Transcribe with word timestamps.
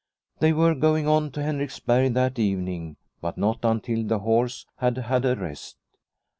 They 0.39 0.51
were 0.51 0.73
going 0.73 1.07
on 1.07 1.29
to 1.33 1.43
Henriksberg 1.43 2.15
that 2.15 2.39
evening, 2.39 2.95
but 3.21 3.37
not 3.37 3.59
until 3.61 4.03
the 4.03 4.17
horse 4.17 4.65
had 4.77 4.97
had 4.97 5.25
a 5.25 5.35
rest. 5.35 5.77